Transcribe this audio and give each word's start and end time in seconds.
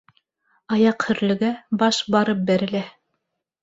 Аяҡ 0.77 1.05
һөрлөгә, 1.11 1.53
баш 1.85 2.03
барып 2.19 2.45
бәрелә. 2.53 2.87